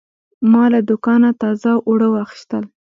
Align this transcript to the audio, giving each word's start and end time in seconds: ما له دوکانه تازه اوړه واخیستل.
ما 0.51 0.63
له 0.73 0.79
دوکانه 0.89 1.29
تازه 1.41 1.71
اوړه 1.87 2.07
واخیستل. 2.11 2.63